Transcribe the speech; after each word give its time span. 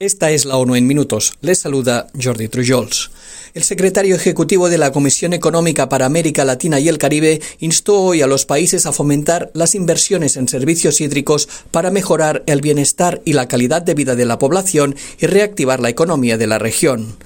Esta 0.00 0.30
es 0.30 0.44
la 0.44 0.56
ONU 0.58 0.76
en 0.76 0.86
minutos. 0.86 1.34
Les 1.40 1.58
saluda 1.58 2.06
Jordi 2.22 2.46
Trujols. 2.46 3.10
El 3.54 3.64
secretario 3.64 4.14
ejecutivo 4.14 4.68
de 4.68 4.78
la 4.78 4.92
Comisión 4.92 5.32
Económica 5.32 5.88
para 5.88 6.06
América 6.06 6.44
Latina 6.44 6.78
y 6.78 6.86
el 6.86 6.98
Caribe 6.98 7.40
instó 7.58 8.00
hoy 8.00 8.22
a 8.22 8.28
los 8.28 8.46
países 8.46 8.86
a 8.86 8.92
fomentar 8.92 9.50
las 9.54 9.74
inversiones 9.74 10.36
en 10.36 10.46
servicios 10.46 11.00
hídricos 11.00 11.48
para 11.72 11.90
mejorar 11.90 12.44
el 12.46 12.60
bienestar 12.60 13.20
y 13.24 13.32
la 13.32 13.48
calidad 13.48 13.82
de 13.82 13.94
vida 13.94 14.14
de 14.14 14.26
la 14.26 14.38
población 14.38 14.94
y 15.18 15.26
reactivar 15.26 15.80
la 15.80 15.88
economía 15.88 16.38
de 16.38 16.46
la 16.46 16.60
región. 16.60 17.16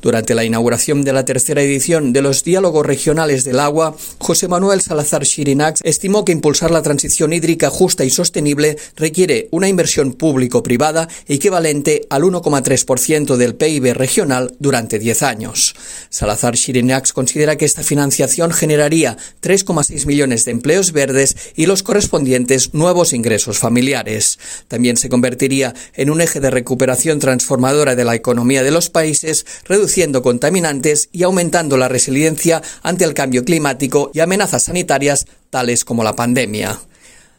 Durante 0.00 0.34
la 0.34 0.44
inauguración 0.44 1.04
de 1.04 1.12
la 1.12 1.26
tercera 1.26 1.60
edición 1.60 2.14
de 2.14 2.22
los 2.22 2.44
Diálogos 2.44 2.86
Regionales 2.86 3.44
del 3.44 3.60
Agua, 3.60 3.94
José 4.18 4.48
Manuel 4.48 4.80
Salazar 4.80 5.26
Chirinax 5.26 5.80
estimó 5.84 6.24
que 6.24 6.32
impulsar 6.32 6.70
la 6.70 6.82
transición 6.82 7.32
hídrica 7.34 7.68
justa 7.68 8.04
y 8.04 8.10
sostenible 8.10 8.78
requiere 8.96 9.48
una 9.50 9.68
inversión 9.68 10.14
público-privada 10.14 11.08
equivalente 11.28 12.06
al 12.08 12.21
1,3% 12.22 13.36
del 13.36 13.54
PIB 13.54 13.94
regional 13.94 14.54
durante 14.58 14.98
10 14.98 15.22
años. 15.22 15.74
Salazar 16.10 16.54
Chirinax 16.54 17.12
considera 17.12 17.56
que 17.56 17.64
esta 17.64 17.82
financiación 17.82 18.52
generaría 18.52 19.16
3,6 19.42 20.06
millones 20.06 20.44
de 20.44 20.52
empleos 20.52 20.92
verdes 20.92 21.36
y 21.56 21.66
los 21.66 21.82
correspondientes 21.82 22.74
nuevos 22.74 23.12
ingresos 23.12 23.58
familiares. 23.58 24.38
También 24.68 24.96
se 24.96 25.08
convertiría 25.08 25.74
en 25.94 26.10
un 26.10 26.20
eje 26.20 26.40
de 26.40 26.50
recuperación 26.50 27.18
transformadora 27.18 27.94
de 27.94 28.04
la 28.04 28.14
economía 28.14 28.62
de 28.62 28.70
los 28.70 28.90
países, 28.90 29.46
reduciendo 29.64 30.22
contaminantes 30.22 31.08
y 31.12 31.22
aumentando 31.22 31.76
la 31.76 31.88
resiliencia 31.88 32.62
ante 32.82 33.04
el 33.04 33.14
cambio 33.14 33.44
climático 33.44 34.10
y 34.14 34.20
amenazas 34.20 34.64
sanitarias 34.64 35.26
tales 35.50 35.84
como 35.84 36.04
la 36.04 36.14
pandemia. 36.14 36.78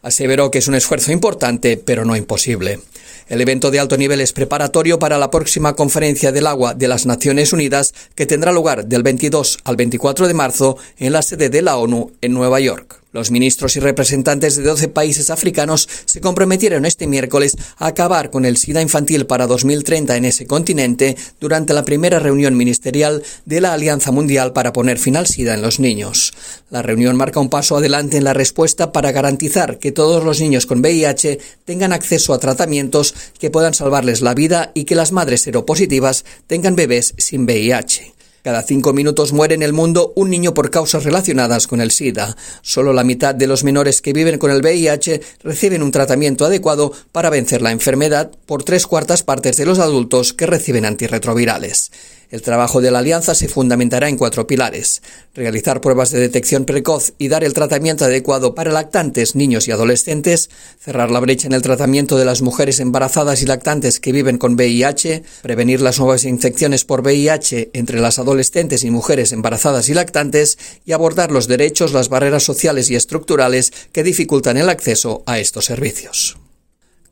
Aseveró 0.03 0.51
que 0.51 0.59
es 0.59 0.67
un 0.67 0.75
esfuerzo 0.75 1.11
importante, 1.11 1.77
pero 1.77 2.05
no 2.05 2.15
imposible. 2.15 2.79
El 3.27 3.41
evento 3.41 3.71
de 3.71 3.79
alto 3.79 3.97
nivel 3.97 4.21
es 4.21 4.33
preparatorio 4.33 4.99
para 4.99 5.17
la 5.17 5.31
próxima 5.31 5.75
Conferencia 5.75 6.31
del 6.31 6.45
Agua 6.45 6.73
de 6.73 6.87
las 6.87 7.05
Naciones 7.05 7.53
Unidas 7.53 7.93
que 8.13 8.25
tendrá 8.25 8.51
lugar 8.51 8.85
del 8.85 9.01
22 9.01 9.59
al 9.63 9.75
24 9.77 10.27
de 10.27 10.33
marzo 10.33 10.77
en 10.97 11.13
la 11.13 11.21
sede 11.21 11.49
de 11.49 11.61
la 11.61 11.77
ONU 11.77 12.11
en 12.21 12.33
Nueva 12.33 12.59
York. 12.59 13.02
Los 13.13 13.29
ministros 13.29 13.75
y 13.75 13.79
representantes 13.79 14.55
de 14.55 14.63
12 14.63 14.87
países 14.87 15.29
africanos 15.29 15.87
se 16.05 16.19
comprometieron 16.19 16.83
este 16.83 17.05
miércoles 17.05 17.55
a 17.77 17.85
acabar 17.85 18.31
con 18.31 18.43
el 18.43 18.57
SIDA 18.57 18.81
infantil 18.81 19.27
para 19.27 19.45
2030 19.45 20.17
en 20.17 20.25
ese 20.25 20.47
continente 20.47 21.15
durante 21.39 21.75
la 21.75 21.85
primera 21.85 22.17
reunión 22.17 22.57
ministerial 22.57 23.21
de 23.45 23.61
la 23.61 23.73
Alianza 23.73 24.11
Mundial 24.11 24.51
para 24.51 24.73
poner 24.73 24.97
fin 24.97 25.15
al 25.15 25.27
SIDA 25.27 25.53
en 25.53 25.61
los 25.61 25.79
niños. 25.79 26.33
La 26.71 26.81
reunión 26.81 27.15
marca 27.15 27.39
un 27.39 27.51
paso 27.51 27.77
adelante 27.77 28.17
en 28.17 28.23
la 28.23 28.33
respuesta 28.33 28.91
para 28.91 29.11
garantizar 29.11 29.77
que 29.77 29.91
todos 29.91 30.23
los 30.23 30.41
niños 30.41 30.65
con 30.65 30.79
VIH 30.79 31.37
tengan 31.65 31.93
acceso 31.93 32.33
a 32.33 32.39
tratamientos 32.39 33.13
que 33.37 33.51
puedan 33.51 33.75
salvarles 33.75 34.21
la 34.21 34.33
vida 34.33 34.71
y 34.73 34.85
que 34.85 34.95
las 34.95 35.11
madres 35.11 35.43
seropositivas 35.43 36.25
tengan 36.47 36.75
bebés 36.75 37.13
sin 37.19 37.43
VIH. 37.43 38.12
Cada 38.43 38.61
cinco 38.61 38.91
minutos 38.91 39.31
muere 39.31 39.55
en 39.55 39.63
el 39.63 39.71
mundo 39.71 40.11
un 40.17 40.29
niño 40.29 40.53
por 40.53 40.69
causas 40.69 41.05
relacionadas 41.05 41.65
con 41.65 41.79
el 41.79 41.91
SIDA. 41.91 42.35
Solo 42.61 42.91
la 42.91 43.05
mitad 43.05 43.33
de 43.33 43.47
los 43.47 43.63
menores 43.63 44.01
que 44.01 44.11
viven 44.11 44.37
con 44.37 44.51
el 44.51 44.59
VIH 44.59 45.21
reciben 45.43 45.81
un 45.81 45.91
tratamiento 45.91 46.43
adecuado 46.43 46.91
para 47.13 47.29
vencer 47.29 47.61
la 47.61 47.71
enfermedad 47.71 48.31
por 48.45 48.65
tres 48.65 48.85
cuartas 48.85 49.23
partes 49.23 49.55
de 49.55 49.65
los 49.65 49.79
adultos 49.79 50.33
que 50.33 50.45
reciben 50.45 50.83
antirretrovirales. 50.83 51.91
El 52.33 52.41
trabajo 52.41 52.81
de 52.81 52.89
la 52.89 52.97
alianza 52.97 53.35
se 53.35 53.47
fundamentará 53.47 54.09
en 54.09 54.17
cuatro 54.17 54.47
pilares. 54.47 55.03
Realizar 55.35 55.81
pruebas 55.81 56.09
de 56.09 56.19
detección 56.19 56.65
precoz 56.65 57.13
y 57.19 57.27
dar 57.27 57.43
el 57.43 57.53
tratamiento 57.53 58.05
adecuado 58.05 58.55
para 58.55 58.71
lactantes, 58.71 59.35
niños 59.35 59.67
y 59.67 59.71
adolescentes, 59.71 60.49
cerrar 60.83 61.11
la 61.11 61.19
brecha 61.19 61.45
en 61.45 61.53
el 61.53 61.61
tratamiento 61.61 62.17
de 62.17 62.25
las 62.25 62.41
mujeres 62.41 62.79
embarazadas 62.79 63.43
y 63.43 63.45
lactantes 63.45 63.99
que 63.99 64.11
viven 64.11 64.39
con 64.39 64.53
VIH, 64.53 65.21
prevenir 65.43 65.79
las 65.79 65.99
nuevas 65.99 66.23
infecciones 66.23 66.85
por 66.85 67.01
VIH 67.01 67.69
entre 67.73 67.99
las 67.99 68.17
adolescentes 68.17 68.83
y 68.83 68.89
mujeres 68.89 69.31
embarazadas 69.31 69.87
y 69.89 69.93
lactantes 69.93 70.57
y 70.85 70.93
abordar 70.93 71.31
los 71.31 71.47
derechos, 71.47 71.93
las 71.93 72.09
barreras 72.09 72.41
sociales 72.41 72.89
y 72.89 72.95
estructurales 72.95 73.71
que 73.91 74.01
dificultan 74.01 74.57
el 74.57 74.69
acceso 74.69 75.21
a 75.27 75.37
estos 75.37 75.65
servicios. 75.65 76.35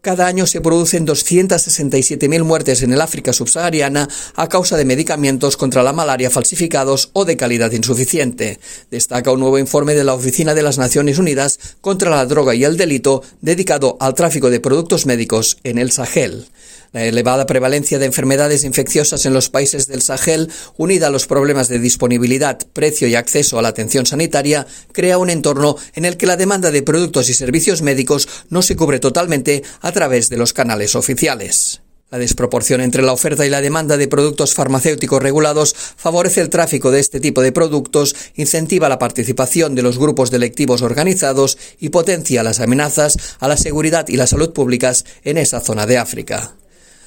Cada 0.01 0.25
año 0.25 0.47
se 0.47 0.61
producen 0.61 1.05
267.000 1.05 2.43
muertes 2.43 2.81
en 2.81 2.91
el 2.91 3.01
África 3.01 3.33
subsahariana 3.33 4.09
a 4.33 4.49
causa 4.49 4.75
de 4.75 4.83
medicamentos 4.83 5.57
contra 5.57 5.83
la 5.83 5.93
malaria 5.93 6.31
falsificados 6.31 7.11
o 7.13 7.23
de 7.23 7.37
calidad 7.37 7.71
insuficiente. 7.71 8.59
Destaca 8.89 9.31
un 9.31 9.39
nuevo 9.39 9.59
informe 9.59 9.93
de 9.93 10.03
la 10.03 10.15
Oficina 10.15 10.55
de 10.55 10.63
las 10.63 10.79
Naciones 10.79 11.19
Unidas 11.19 11.59
contra 11.81 12.09
la 12.09 12.25
Droga 12.25 12.55
y 12.55 12.63
el 12.63 12.77
Delito 12.77 13.21
dedicado 13.41 13.97
al 13.99 14.15
tráfico 14.15 14.49
de 14.49 14.59
productos 14.59 15.05
médicos 15.05 15.59
en 15.63 15.77
el 15.77 15.91
Sahel. 15.91 16.47
La 16.93 17.05
elevada 17.05 17.45
prevalencia 17.45 17.99
de 17.99 18.05
enfermedades 18.05 18.65
infecciosas 18.65 19.25
en 19.25 19.33
los 19.33 19.49
países 19.49 19.87
del 19.87 20.01
Sahel, 20.01 20.51
unida 20.75 21.07
a 21.07 21.09
los 21.09 21.25
problemas 21.25 21.69
de 21.69 21.79
disponibilidad, 21.79 22.59
precio 22.73 23.07
y 23.07 23.15
acceso 23.15 23.57
a 23.57 23.61
la 23.61 23.69
atención 23.69 24.05
sanitaria, 24.05 24.67
crea 24.91 25.17
un 25.17 25.29
entorno 25.29 25.77
en 25.95 26.03
el 26.03 26.17
que 26.17 26.25
la 26.25 26.35
demanda 26.35 26.69
de 26.69 26.83
productos 26.83 27.29
y 27.29 27.33
servicios 27.33 27.81
médicos 27.81 28.27
no 28.49 28.61
se 28.61 28.75
cubre 28.75 28.99
totalmente 28.99 29.63
a 29.79 29.93
través 29.93 30.29
de 30.29 30.35
los 30.35 30.51
canales 30.51 30.95
oficiales. 30.95 31.81
La 32.09 32.17
desproporción 32.17 32.81
entre 32.81 33.03
la 33.03 33.13
oferta 33.13 33.45
y 33.45 33.49
la 33.49 33.61
demanda 33.61 33.95
de 33.95 34.09
productos 34.09 34.53
farmacéuticos 34.53 35.23
regulados 35.23 35.73
favorece 35.95 36.41
el 36.41 36.49
tráfico 36.49 36.91
de 36.91 36.99
este 36.99 37.21
tipo 37.21 37.41
de 37.41 37.53
productos, 37.53 38.17
incentiva 38.35 38.89
la 38.89 38.99
participación 38.99 39.75
de 39.75 39.81
los 39.81 39.97
grupos 39.97 40.29
delictivos 40.29 40.81
organizados 40.81 41.57
y 41.79 41.87
potencia 41.87 42.43
las 42.43 42.59
amenazas 42.59 43.17
a 43.39 43.47
la 43.47 43.55
seguridad 43.55 44.09
y 44.09 44.17
la 44.17 44.27
salud 44.27 44.51
públicas 44.51 45.05
en 45.23 45.37
esa 45.37 45.61
zona 45.61 45.85
de 45.85 45.97
África. 45.97 46.53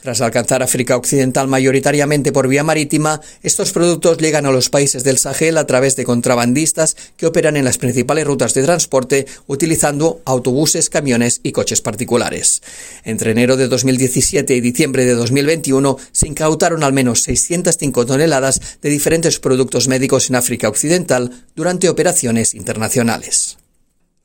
Tras 0.05 0.21
alcanzar 0.21 0.63
África 0.63 0.99
Occidental 0.99 1.49
mayoritariamente 1.49 2.31
por 2.31 2.47
vía 2.47 2.63
marítima, 2.63 3.23
estos 3.43 3.73
productos 3.73 4.19
llegan 4.19 4.45
a 4.45 4.51
los 4.51 4.69
países 4.69 5.03
del 5.03 5.17
Sahel 5.17 5.57
a 5.57 5.67
través 5.67 5.97
de 5.97 6.05
contrabandistas 6.05 6.95
que 7.17 7.25
operan 7.25 7.57
en 7.57 7.65
las 7.65 7.79
principales 7.79 8.27
rutas 8.27 8.53
de 8.53 8.65
transporte 8.65 9.25
utilizando 9.47 10.21
autobuses, 10.27 10.91
camiones 10.91 11.41
y 11.43 11.53
coches 11.53 11.81
particulares. 11.81 12.61
Entre 13.05 13.31
enero 13.31 13.57
de 13.57 13.67
2017 13.67 14.55
y 14.55 14.61
diciembre 14.61 15.07
de 15.07 15.15
2021 15.15 15.97
se 16.13 16.29
incautaron 16.29 16.85
al 16.85 16.93
menos 16.93 17.23
605 17.23 18.05
toneladas 18.05 18.61
de 18.83 18.91
diferentes 18.91 19.41
productos 19.41 19.89
médicos 19.89 20.29
en 20.29 20.37
África 20.37 20.69
Occidental 20.69 21.31
durante 21.57 21.89
operaciones 21.89 22.53
internacionales. 22.53 23.57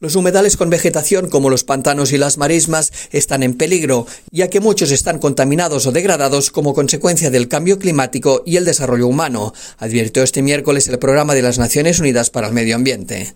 Los 0.01 0.15
humedales 0.15 0.55
con 0.55 0.69
vegetación 0.69 1.29
como 1.29 1.49
los 1.49 1.65
pantanos 1.65 2.13
y 2.13 2.17
las 2.17 2.37
marismas 2.37 2.93
están 3.11 3.43
en 3.43 3.55
peligro, 3.55 4.07
ya 4.31 4.49
que 4.49 4.61
muchos 4.61 4.91
están 4.91 5.19
contaminados 5.19 5.87
o 5.87 5.91
degradados 5.91 6.51
como 6.51 6.73
consecuencia 6.73 7.29
del 7.31 7.49
cambio 7.49 7.79
climático 7.79 8.41
y 8.45 8.55
el 8.55 8.63
desarrollo 8.63 9.07
humano, 9.07 9.51
advirtió 9.77 10.23
este 10.23 10.41
miércoles 10.41 10.87
el 10.87 10.99
Programa 10.99 11.35
de 11.35 11.41
las 11.41 11.59
Naciones 11.59 11.99
Unidas 11.99 12.29
para 12.29 12.47
el 12.47 12.53
Medio 12.53 12.77
Ambiente. 12.77 13.33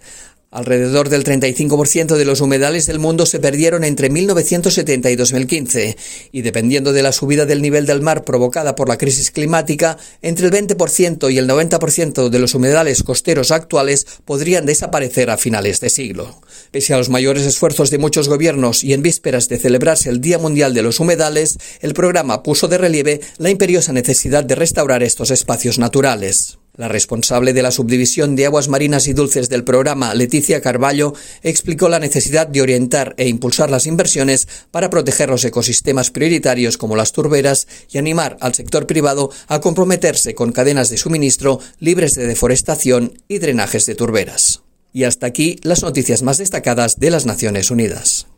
Alrededor 0.54 1.10
del 1.10 1.24
35% 1.24 2.16
de 2.16 2.26
los 2.26 2.40
humedales 2.40 2.86
del 2.86 3.00
mundo 3.00 3.26
se 3.26 3.40
perdieron 3.40 3.84
entre 3.84 4.12
1970 4.12 5.10
y 5.10 5.16
2015, 5.16 5.98
y 6.32 6.42
dependiendo 6.44 6.94
de 6.94 7.02
la 7.02 7.12
subida 7.12 7.48
del 7.48 7.64
nivel 7.64 7.88
del 7.88 8.04
mar 8.04 8.24
provocada 8.24 8.76
por 8.76 8.88
la 8.88 9.00
crisis 9.00 9.32
climática, 9.32 9.98
entre 10.22 10.46
el 10.46 10.52
20% 10.52 11.34
y 11.34 11.40
el 11.40 11.50
90% 11.50 12.30
de 12.30 12.38
los 12.38 12.54
humedales 12.54 13.02
costeros 13.02 13.50
actuales 13.50 14.06
podrían 14.26 14.68
desaparecer 14.68 15.32
a 15.32 15.38
finales 15.38 15.80
de 15.80 15.90
siglo. 15.90 16.40
Pese 16.70 16.94
a 16.94 16.98
los 16.98 17.10
mayores 17.10 17.48
esfuerzos 17.48 17.90
de 17.90 17.98
muchos 17.98 18.30
gobiernos 18.30 18.84
y 18.84 18.94
en 18.94 19.02
vísperas 19.02 19.50
de 19.50 19.58
celebrarse 19.58 20.12
el 20.12 20.22
Día 20.22 20.38
Mundial 20.38 20.76
de 20.76 20.84
los 20.84 21.00
Humedales, 21.00 21.58
el 21.82 21.96
programa 21.96 22.44
puso 22.44 22.68
de 22.68 22.78
relieve 22.78 23.22
la 23.40 23.50
imperiosa 23.50 23.92
necesidad 23.92 24.44
de 24.44 24.54
restaurar 24.54 25.02
estos 25.02 25.32
espacios 25.32 25.80
naturales. 25.80 26.60
La 26.76 26.88
responsable 26.88 27.54
de 27.54 27.62
la 27.62 27.70
subdivisión 27.70 28.36
de 28.36 28.48
aguas 28.48 28.68
marinas 28.68 29.08
y 29.08 29.14
dulces 29.14 29.48
del 29.48 29.64
programa, 29.64 30.16
Leticia 30.16 30.60
Carballo, 30.60 31.14
explicó 31.44 31.88
la 31.88 32.00
necesidad 32.00 32.48
de 32.48 32.64
orientar 32.64 33.14
e 33.18 33.28
impulsar 33.28 33.70
las 33.70 33.86
inversiones 33.86 34.48
para 34.72 34.90
proteger 34.90 35.30
los 35.30 35.46
ecosistemas 35.46 36.10
prioritarios 36.10 36.80
como 36.80 36.96
las 36.96 37.12
turberas 37.12 37.68
y 37.92 38.00
animar 38.00 38.38
al 38.42 38.56
sector 38.56 38.88
privado 38.88 39.30
a 39.48 39.62
comprometerse 39.62 40.34
con 40.34 40.52
cadenas 40.52 40.90
de 40.90 40.98
suministro 40.98 41.60
libres 41.78 42.16
de 42.16 42.26
deforestación 42.26 43.20
y 43.28 43.38
drenajes 43.38 43.86
de 43.86 43.94
turberas. 43.94 44.64
Y 44.92 45.04
hasta 45.04 45.28
aquí 45.28 45.58
las 45.62 45.84
noticias 45.84 46.24
más 46.24 46.40
destacadas 46.40 47.00
de 47.00 47.12
las 47.12 47.28
Naciones 47.28 47.70
Unidas. 47.70 48.33